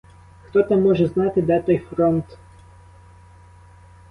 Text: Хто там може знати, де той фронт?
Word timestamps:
Хто 0.43 0.63
там 0.63 0.81
може 0.81 1.07
знати, 1.07 1.41
де 1.41 1.61
той 1.61 1.77
фронт? 1.77 2.37